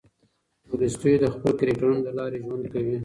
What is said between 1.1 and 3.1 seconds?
د خپلو کرکټرونو له لارې ژوند کوي.